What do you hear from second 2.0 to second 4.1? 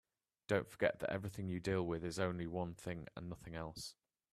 is only one thing and nothing else.